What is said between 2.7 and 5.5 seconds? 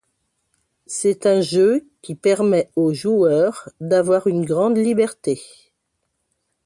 aux joueurs d'avoir une grande liberté.